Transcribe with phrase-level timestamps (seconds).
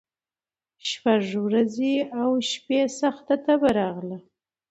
[0.89, 4.17] شپږ ورځي او شپي سخته تبه راغله